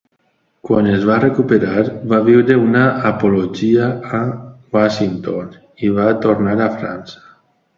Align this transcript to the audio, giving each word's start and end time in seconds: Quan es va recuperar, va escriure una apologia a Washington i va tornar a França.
Quan 0.67 0.87
es 0.91 1.03
va 1.09 1.17
recuperar, 1.23 1.83
va 2.13 2.21
escriure 2.21 2.57
una 2.61 2.81
apologia 3.11 3.91
a 4.21 4.23
Washington 4.79 5.55
i 5.89 5.93
va 6.01 6.09
tornar 6.25 6.57
a 6.67 6.73
França. 6.81 7.25